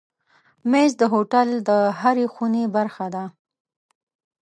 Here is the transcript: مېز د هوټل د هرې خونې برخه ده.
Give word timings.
مېز 0.71 0.91
د 1.01 1.03
هوټل 1.13 1.47
د 1.69 1.69
هرې 1.99 2.25
خونې 2.33 2.63
برخه 2.75 3.05
ده. 3.15 3.23